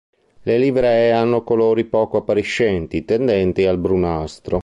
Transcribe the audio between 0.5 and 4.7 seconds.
livree hanno colori poco appariscenti, tendenti al brunastro.